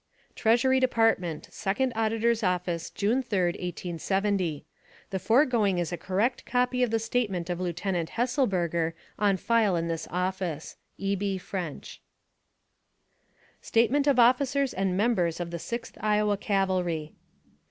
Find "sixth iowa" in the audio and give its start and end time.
15.59-16.37